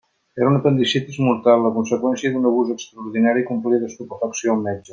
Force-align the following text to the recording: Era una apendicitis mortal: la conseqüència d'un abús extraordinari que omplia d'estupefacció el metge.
Era 0.37 0.47
una 0.51 0.57
apendicitis 0.61 1.19
mortal: 1.25 1.65
la 1.65 1.71
conseqüència 1.75 2.31
d'un 2.37 2.49
abús 2.53 2.73
extraordinari 2.77 3.45
que 3.51 3.55
omplia 3.57 3.83
d'estupefacció 3.85 4.57
el 4.57 4.65
metge. 4.71 4.89